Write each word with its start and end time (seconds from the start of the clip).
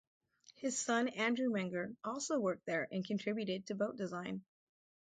Hs 0.59 0.79
son 0.79 1.09
Andrew 1.09 1.49
Menger 1.51 1.95
also 2.03 2.39
worked 2.39 2.65
there 2.65 2.87
and 2.91 3.05
contributed 3.05 3.67
to 3.67 3.75
boat 3.75 3.97
design. 3.97 4.43